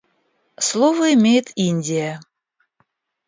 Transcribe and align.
Слово 0.57 1.13
имеет 1.13 1.51
Индия. 1.55 2.19